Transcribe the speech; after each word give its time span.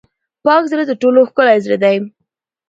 پاک 0.43 0.63
زړه 0.71 0.83
تر 0.89 0.95
ټولو 1.01 1.19
ښکلی 1.29 1.57
زړه 1.65 1.77
دی. 1.83 1.95